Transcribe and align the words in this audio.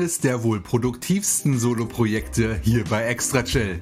Eines 0.00 0.18
der 0.18 0.42
wohl 0.42 0.60
produktivsten 0.60 1.58
Soloprojekte 1.58 2.58
hier 2.62 2.84
bei 2.84 3.04
Extra 3.04 3.42
Chill. 3.42 3.80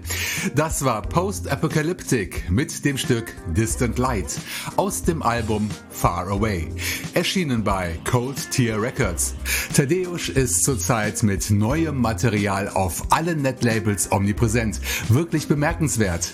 Das 0.57 0.85
war 0.85 1.01
Post 1.03 1.47
Apocalyptic 1.47 2.51
mit 2.51 2.85
dem 2.85 2.99
Stück 2.99 3.37
Distant 3.57 3.99
Light 3.99 4.37
aus 4.75 5.05
dem 5.05 5.23
Album 5.23 5.71
Far 5.91 6.27
Away, 6.27 6.67
erschienen 7.15 7.63
bei 7.63 7.97
Cold 8.11 8.51
Tier 8.51 8.83
Records. 8.83 9.37
Tadeusz 9.77 10.29
ist 10.29 10.65
zurzeit 10.65 11.23
mit 11.23 11.53
neuem 11.53 12.01
Material 12.01 12.69
auf 12.69 13.13
allen 13.13 13.43
Netlabels 13.43 14.11
omnipräsent. 14.11 14.81
Wirklich 15.09 15.47
bemerkenswert. 15.47 16.33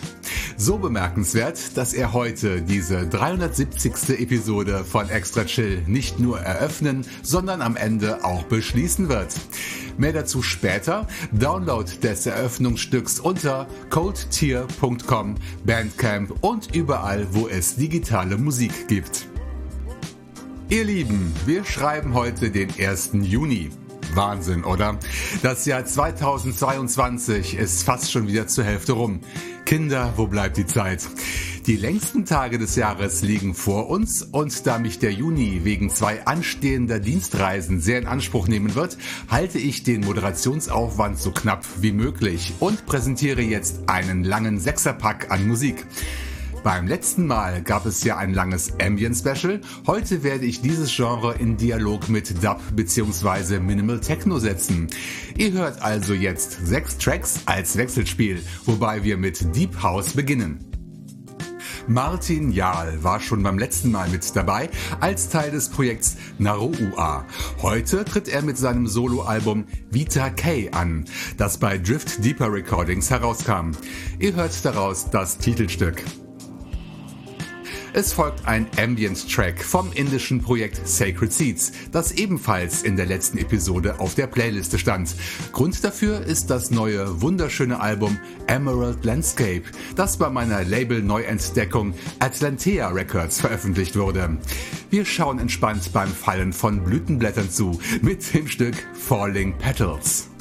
So 0.66 0.78
bemerkenswert, 0.78 1.76
dass 1.76 1.92
er 1.92 2.14
heute 2.14 2.62
diese 2.62 3.06
370. 3.06 4.18
Episode 4.18 4.82
von 4.82 5.10
Extra 5.10 5.44
Chill 5.44 5.82
nicht 5.86 6.18
nur 6.18 6.40
eröffnen, 6.40 7.04
sondern 7.22 7.60
am 7.60 7.76
Ende 7.76 8.24
auch 8.24 8.44
beschließen 8.44 9.10
wird. 9.10 9.34
Mehr 9.98 10.14
dazu 10.14 10.40
später. 10.40 11.06
Download 11.32 11.92
des 12.02 12.24
Eröffnungsstücks 12.24 13.20
unter 13.20 13.66
coldtier.com, 13.90 15.34
Bandcamp 15.66 16.32
und 16.40 16.74
überall, 16.74 17.26
wo 17.32 17.46
es 17.46 17.76
digitale 17.76 18.38
Musik 18.38 18.88
gibt. 18.88 19.26
Ihr 20.70 20.84
Lieben, 20.84 21.34
wir 21.44 21.66
schreiben 21.66 22.14
heute 22.14 22.50
den 22.50 22.70
1. 22.70 23.10
Juni. 23.20 23.68
Wahnsinn, 24.16 24.64
oder? 24.64 24.98
Das 25.42 25.66
Jahr 25.66 25.84
2022 25.84 27.56
ist 27.56 27.82
fast 27.82 28.12
schon 28.12 28.26
wieder 28.26 28.46
zur 28.46 28.64
Hälfte 28.64 28.92
rum. 28.92 29.20
Kinder, 29.64 30.12
wo 30.16 30.26
bleibt 30.26 30.56
die 30.56 30.66
Zeit? 30.66 31.06
Die 31.66 31.76
längsten 31.76 32.26
Tage 32.26 32.58
des 32.58 32.76
Jahres 32.76 33.22
liegen 33.22 33.54
vor 33.54 33.88
uns 33.88 34.22
und 34.22 34.66
da 34.66 34.78
mich 34.78 34.98
der 34.98 35.12
Juni 35.12 35.62
wegen 35.64 35.88
zwei 35.88 36.26
anstehender 36.26 37.00
Dienstreisen 37.00 37.80
sehr 37.80 37.98
in 37.98 38.06
Anspruch 38.06 38.48
nehmen 38.48 38.74
wird, 38.74 38.98
halte 39.30 39.58
ich 39.58 39.82
den 39.82 40.02
Moderationsaufwand 40.02 41.18
so 41.18 41.30
knapp 41.30 41.64
wie 41.80 41.92
möglich 41.92 42.52
und 42.60 42.84
präsentiere 42.84 43.40
jetzt 43.40 43.88
einen 43.88 44.24
langen 44.24 44.60
Sechserpack 44.60 45.30
an 45.30 45.48
Musik. 45.48 45.86
Beim 46.64 46.86
letzten 46.88 47.26
Mal 47.26 47.62
gab 47.62 47.84
es 47.84 48.02
ja 48.04 48.16
ein 48.16 48.32
langes 48.32 48.72
Ambient 48.80 49.14
Special. 49.18 49.60
Heute 49.86 50.22
werde 50.22 50.46
ich 50.46 50.62
dieses 50.62 50.90
Genre 50.96 51.34
in 51.34 51.58
Dialog 51.58 52.08
mit 52.08 52.42
Dub 52.42 52.58
bzw. 52.74 53.60
Minimal 53.60 54.00
Techno 54.00 54.38
setzen. 54.38 54.88
Ihr 55.36 55.52
hört 55.52 55.82
also 55.82 56.14
jetzt 56.14 56.66
sechs 56.66 56.96
Tracks 56.96 57.40
als 57.44 57.76
Wechselspiel, 57.76 58.42
wobei 58.64 59.04
wir 59.04 59.18
mit 59.18 59.54
Deep 59.54 59.82
House 59.82 60.14
beginnen. 60.14 60.64
Martin 61.86 62.50
Jahl 62.50 63.04
war 63.04 63.20
schon 63.20 63.42
beim 63.42 63.58
letzten 63.58 63.90
Mal 63.90 64.08
mit 64.08 64.34
dabei 64.34 64.70
als 65.00 65.28
Teil 65.28 65.50
des 65.50 65.68
Projekts 65.68 66.16
Naroua. 66.38 67.26
Heute 67.60 68.06
tritt 68.06 68.26
er 68.26 68.40
mit 68.40 68.56
seinem 68.56 68.86
Soloalbum 68.86 69.66
Vita 69.90 70.30
K 70.30 70.70
an, 70.70 71.04
das 71.36 71.58
bei 71.58 71.76
Drift 71.76 72.24
Deeper 72.24 72.50
Recordings 72.50 73.10
herauskam. 73.10 73.72
Ihr 74.18 74.34
hört 74.34 74.64
daraus 74.64 75.10
das 75.10 75.36
Titelstück. 75.36 76.02
Es 77.96 78.12
folgt 78.12 78.44
ein 78.44 78.66
Ambient-Track 78.76 79.62
vom 79.62 79.92
indischen 79.92 80.42
Projekt 80.42 80.80
Sacred 80.84 81.32
Seeds, 81.32 81.70
das 81.92 82.10
ebenfalls 82.10 82.82
in 82.82 82.96
der 82.96 83.06
letzten 83.06 83.38
Episode 83.38 84.00
auf 84.00 84.16
der 84.16 84.26
Playliste 84.26 84.80
stand. 84.80 85.14
Grund 85.52 85.84
dafür 85.84 86.26
ist 86.26 86.50
das 86.50 86.72
neue 86.72 87.22
wunderschöne 87.22 87.78
Album 87.78 88.18
Emerald 88.48 89.04
Landscape, 89.04 89.62
das 89.94 90.16
bei 90.16 90.28
meiner 90.28 90.64
Label-Neuentdeckung 90.64 91.94
Atlantea 92.18 92.88
Records 92.88 93.40
veröffentlicht 93.40 93.94
wurde. 93.94 94.38
Wir 94.90 95.04
schauen 95.04 95.38
entspannt 95.38 95.92
beim 95.92 96.08
Fallen 96.08 96.52
von 96.52 96.82
Blütenblättern 96.82 97.48
zu 97.48 97.78
mit 98.02 98.34
dem 98.34 98.48
Stück 98.48 98.74
Falling 98.94 99.56
Petals. 99.58 100.33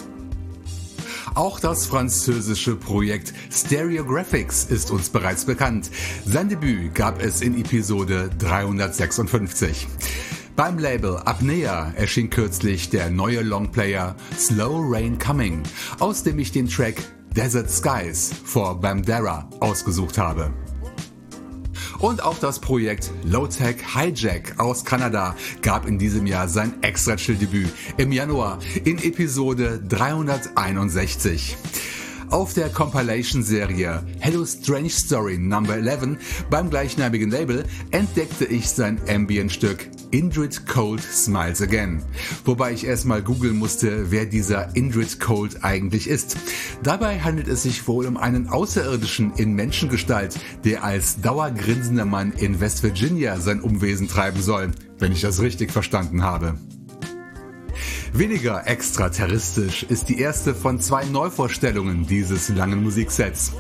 Auch 1.36 1.60
das 1.60 1.88
französische 1.88 2.76
Projekt 2.76 3.34
Stereographics 3.52 4.66
ist 4.66 4.92
uns 4.92 5.10
bereits 5.10 5.46
bekannt. 5.46 5.90
Sein 6.26 6.48
Debüt 6.48 6.94
gab 6.94 7.24
es 7.24 7.42
in 7.42 7.60
Episode 7.60 8.30
356. 8.38 9.88
Beim 10.56 10.78
Label 10.78 11.18
Apnea 11.26 11.92
erschien 11.96 12.30
kürzlich 12.30 12.92
der 12.92 13.10
neue 13.10 13.42
Longplayer 13.42 14.16
Slow 14.38 14.94
Rain 14.94 15.18
Coming, 15.18 15.64
aus 15.98 16.22
dem 16.22 16.38
ich 16.38 16.52
den 16.52 16.70
Track 16.70 17.02
Desert 17.36 17.72
Skies 17.72 18.32
vor 18.44 18.80
Bandera 18.80 19.50
ausgesucht 19.60 20.20
habe. 20.20 20.54
Und 22.04 22.22
auch 22.22 22.38
das 22.38 22.60
Projekt 22.60 23.12
Low-Tech 23.24 23.78
Hijack 23.96 24.60
aus 24.60 24.84
Kanada 24.84 25.38
gab 25.62 25.88
in 25.88 25.98
diesem 25.98 26.28
Jahr 26.28 26.50
sein 26.50 26.74
Extra-Chill-Debüt 26.82 27.70
im 27.96 28.12
Januar 28.12 28.60
in 28.84 29.02
Episode 29.02 29.80
361. 29.88 31.56
Auf 32.30 32.54
der 32.54 32.70
Compilation-Serie 32.70 34.04
Hello 34.20 34.46
Strange 34.46 34.90
Story 34.90 35.38
Number 35.38 35.76
11 35.76 36.46
beim 36.50 36.70
gleichnamigen 36.70 37.30
Label 37.30 37.66
entdeckte 37.92 38.46
ich 38.46 38.70
sein 38.70 39.00
Ambient-Stück 39.08 39.90
Indrid 40.12 40.66
Cold 40.68 41.02
Smiles 41.02 41.62
Again. 41.62 42.04
Wobei 42.46 42.74
ich 42.74 42.86
erstmal 42.86 43.22
googeln 43.22 43.58
musste, 43.58 44.12
wer 44.12 44.26
dieser 44.26 44.76
Indrid 44.76 45.20
Cold 45.20 45.64
eigentlich 45.64 46.08
ist. 46.08 46.38
Dabei 46.84 47.20
handelt 47.20 47.48
es 47.48 47.64
sich 47.64 47.88
wohl 47.88 48.06
um 48.06 48.18
einen 48.18 48.48
Außerirdischen 48.48 49.34
in 49.38 49.54
Menschengestalt, 49.54 50.40
der 50.64 50.84
als 50.84 51.22
dauergrinsender 51.22 52.06
Mann 52.06 52.32
in 52.34 52.60
West 52.60 52.84
Virginia 52.84 53.40
sein 53.40 53.62
Umwesen 53.62 54.08
treiben 54.08 54.42
soll, 54.42 54.72
wenn 55.00 55.12
ich 55.12 55.22
das 55.22 55.42
richtig 55.42 55.72
verstanden 55.72 56.24
habe. 56.24 56.58
Weniger 58.16 58.68
extraterristisch 58.68 59.82
ist 59.82 60.08
die 60.08 60.20
erste 60.20 60.54
von 60.54 60.80
zwei 60.80 61.04
Neuvorstellungen 61.06 62.06
dieses 62.06 62.50
langen 62.50 62.84
Musiksets. 62.84 63.54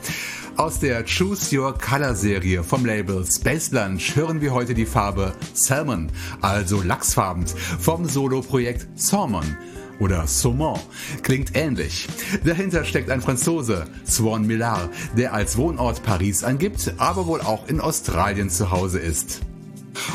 Aus 0.58 0.80
der 0.80 1.04
Choose 1.06 1.58
Your 1.60 1.76
Color 1.76 2.14
Serie 2.14 2.62
vom 2.64 2.86
Label 2.86 3.26
Space 3.26 3.72
Lunch 3.72 4.16
hören 4.16 4.42
wir 4.42 4.54
heute 4.54 4.76
die 4.76 4.86
Farbe 4.86 5.34
Salmon, 5.56 6.12
also 6.42 6.84
lachsfarbend, 6.84 7.50
vom 7.80 8.08
Solo-Projekt 8.08 8.88
Salmon 8.94 9.58
oder 10.00 10.28
Saumon. 10.28 10.80
Klingt 11.24 11.56
ähnlich. 11.56 12.08
Dahinter 12.46 12.86
steckt 12.86 13.10
ein 13.10 13.24
Franzose, 13.24 13.88
Swan 14.08 14.46
Millar, 14.46 14.88
der 15.18 15.34
als 15.34 15.58
Wohnort 15.58 16.04
Paris 16.04 16.44
angibt, 16.44 16.94
aber 16.98 17.26
wohl 17.26 17.42
auch 17.42 17.68
in 17.68 17.82
Australien 17.82 18.52
zu 18.52 18.70
Hause 18.70 19.00
ist. 19.00 19.42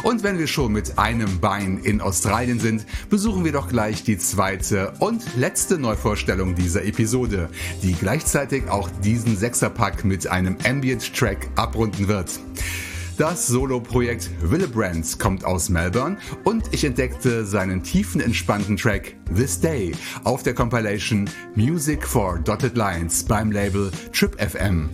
Und 0.02 0.22
wenn 0.22 0.38
wir 0.38 0.46
schon 0.46 0.72
mit 0.72 0.98
einem 0.98 1.40
Bein 1.40 1.78
in 1.78 2.00
Australien 2.00 2.60
sind, 2.60 2.86
besuchen 3.10 3.44
wir 3.44 3.52
doch 3.52 3.68
gleich 3.68 4.02
die 4.02 4.18
zweite 4.18 4.92
und 4.98 5.22
letzte 5.36 5.78
Neuvorstellung 5.78 6.54
dieser 6.54 6.84
Episode, 6.84 7.48
die 7.82 7.94
gleichzeitig 7.94 8.68
auch 8.68 8.88
diesen 9.02 9.36
Sechserpack 9.36 10.04
mit 10.04 10.26
einem 10.26 10.56
Ambient-Track 10.64 11.48
abrunden 11.56 12.08
wird. 12.08 12.40
Das 13.18 13.48
Solo-Projekt 13.48 14.30
Willebrands 14.40 15.18
kommt 15.18 15.44
aus 15.44 15.68
Melbourne 15.70 16.18
und 16.44 16.72
ich 16.72 16.84
entdeckte 16.84 17.44
seinen 17.44 17.82
tiefen 17.82 18.20
entspannten 18.20 18.76
Track 18.76 19.16
This 19.34 19.58
Day 19.58 19.90
auf 20.22 20.44
der 20.44 20.54
Compilation 20.54 21.28
Music 21.56 22.06
for 22.06 22.38
Dotted 22.38 22.76
Lines 22.76 23.24
beim 23.24 23.50
Label 23.50 23.90
Trip 24.12 24.40
FM. 24.40 24.88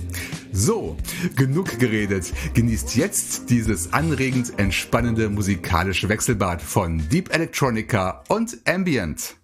So, 0.53 0.97
genug 1.37 1.79
geredet. 1.79 2.33
Genießt 2.55 2.97
jetzt 2.97 3.51
dieses 3.51 3.93
anregend 3.93 4.59
entspannende 4.59 5.29
musikalische 5.29 6.09
Wechselbad 6.09 6.63
von 6.63 7.07
Deep 7.11 7.35
Electronica 7.35 8.25
und 8.29 8.57
Ambient. 8.67 9.37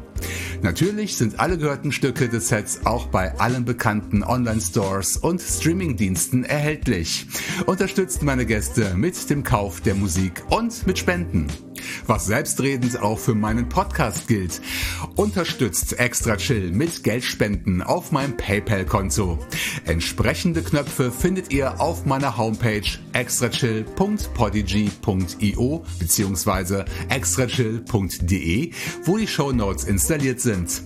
Natürlich 0.61 1.15
sind 1.15 1.39
alle 1.39 1.57
gehörten 1.57 1.91
Stücke 1.91 2.28
des 2.28 2.49
Sets 2.49 2.86
auch 2.86 3.07
bei 3.07 3.38
allen 3.39 3.65
bekannten 3.65 4.23
Online-Stores 4.23 5.17
und 5.17 5.41
Streaming-Diensten 5.41 6.43
erhältlich. 6.43 7.28
Unterstützt 7.65 8.23
meine 8.23 8.45
Gäste 8.45 8.93
mit 8.95 9.30
dem 9.30 9.43
Kauf 9.43 9.82
der 9.82 9.95
Musik 9.95 10.43
und 10.49 10.88
mit 10.88 10.97
Spenden. 10.97 11.47
Was 12.05 12.25
selbstredend 12.25 13.01
auch 13.01 13.19
für 13.19 13.36
meinen 13.36 13.69
Podcast 13.69 14.28
gilt. 14.28 14.61
Unterstützt 15.15 15.97
Extra 15.99 16.36
Chill 16.38 16.71
mit 16.71 17.03
Geldspenden 17.03 17.82
auf 17.82 18.11
meinem 18.11 18.38
PayPal-Konto. 18.38 19.39
Entsprechende 19.86 20.61
Knöpfe 20.61 21.11
findet 21.11 21.53
ihr 21.53 21.80
auf 21.80 22.05
meiner 22.05 22.38
Homepage 22.38 22.82
extrachill.podigy.io 23.13 25.86
bzw. 25.99 26.84
extrachill.de, 27.09 28.71
wo 29.03 29.17
die 29.17 29.28
Show 29.28 29.51
Notes 29.51 29.84
installiert 29.84 30.41
sind. 30.41 30.82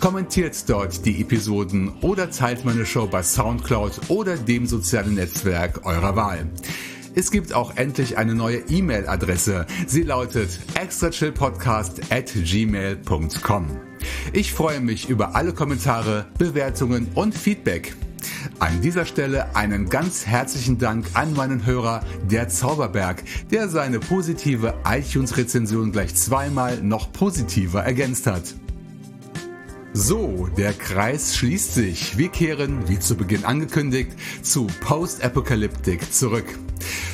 Kommentiert 0.00 0.68
dort 0.68 1.06
die 1.06 1.22
Episoden 1.22 1.92
oder 2.02 2.30
teilt 2.30 2.66
meine 2.66 2.84
Show 2.84 3.06
bei 3.06 3.22
Soundcloud 3.22 4.02
oder 4.08 4.36
dem 4.36 4.66
sozialen 4.66 5.14
Netzwerk 5.14 5.86
eurer 5.86 6.16
Wahl. 6.16 6.50
Es 7.18 7.30
gibt 7.30 7.54
auch 7.54 7.78
endlich 7.78 8.18
eine 8.18 8.34
neue 8.34 8.58
E-Mail-Adresse. 8.68 9.64
Sie 9.86 10.02
lautet 10.02 10.60
extrachillpodcast 10.74 12.12
at 12.12 12.30
gmail.com. 12.34 13.66
Ich 14.34 14.52
freue 14.52 14.80
mich 14.80 15.08
über 15.08 15.34
alle 15.34 15.54
Kommentare, 15.54 16.26
Bewertungen 16.38 17.08
und 17.14 17.34
Feedback. 17.34 17.96
An 18.58 18.82
dieser 18.82 19.06
Stelle 19.06 19.56
einen 19.56 19.88
ganz 19.88 20.26
herzlichen 20.26 20.76
Dank 20.76 21.06
an 21.14 21.32
meinen 21.32 21.64
Hörer, 21.64 22.04
der 22.30 22.50
Zauberberg, 22.50 23.22
der 23.50 23.70
seine 23.70 23.98
positive 23.98 24.74
iTunes-Rezension 24.86 25.92
gleich 25.92 26.14
zweimal 26.14 26.82
noch 26.82 27.14
positiver 27.14 27.82
ergänzt 27.82 28.26
hat. 28.26 28.54
So, 29.94 30.50
der 30.58 30.74
Kreis 30.74 31.34
schließt 31.34 31.72
sich. 31.72 32.18
Wir 32.18 32.28
kehren, 32.28 32.86
wie 32.90 32.98
zu 32.98 33.16
Beginn 33.16 33.46
angekündigt, 33.46 34.10
zu 34.42 34.66
Post-Apocalyptic 34.82 36.12
zurück. 36.12 36.44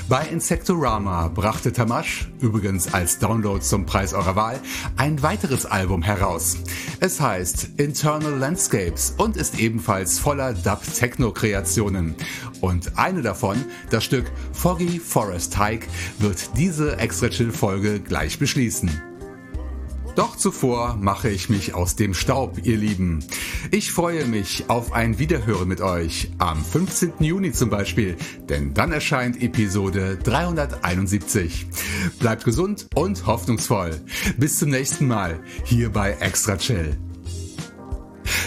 Bei 0.09 0.27
Insectorama 0.27 1.29
brachte 1.29 1.73
Tamash, 1.73 2.29
übrigens 2.41 2.93
als 2.93 3.19
Download 3.19 3.61
zum 3.61 3.87
Preis 3.87 4.13
eurer 4.13 4.37
Wahl, 4.37 4.61
ein 4.97 5.23
weiteres 5.23 5.65
Album 5.65 6.03
heraus. 6.03 6.59
Es 7.01 7.21
heißt 7.21 7.71
Internal 7.77 8.37
Landscapes 8.37 9.15
und 9.17 9.37
ist 9.37 9.59
ebenfalls 9.59 10.19
voller 10.19 10.55
Dub-Techno-Kreationen. 10.55 12.15
Und 12.61 12.99
eine 12.99 13.23
davon, 13.23 13.65
das 13.91 14.05
Stück 14.05 14.31
Foggy 14.53 14.99
Forest 14.99 15.59
Hike, 15.59 15.87
wird 16.19 16.57
diese 16.57 16.99
Extra-Chill-Folge 16.99 18.01
gleich 18.01 18.39
beschließen. 18.39 19.12
Doch 20.15 20.37
zuvor 20.37 20.97
mache 21.01 21.31
ich 21.31 21.49
mich 21.49 21.75
aus 21.75 21.97
dem 21.97 22.13
Staub, 22.13 22.61
ihr 22.65 22.77
Lieben. 22.77 23.25
Ich 23.71 23.93
freue 23.93 24.27
mich 24.27 24.65
auf 24.69 24.93
ein 24.93 25.19
Wiederhören 25.19 25.69
mit 25.69 25.81
euch 25.81 26.31
am 26.39 26.63
15. 26.63 27.15
Juni 27.21 27.53
zum 27.53 27.71
Beispiel, 27.71 28.17
denn 28.49 28.75
dann 28.75 28.93
erscheint 28.93 29.43
Episode 29.43 30.19
371. 30.23 31.67
Bleibt 32.19 32.45
gesund 32.45 32.89
und 32.95 33.27
hoffnungsvoll. 33.27 34.01
Bis 34.37 34.59
zum 34.59 34.69
nächsten 34.69 35.07
Mal 35.07 35.41
hier 35.65 35.91
bei 35.91 36.13
Extra 36.21 36.59
Chill. 36.59 36.99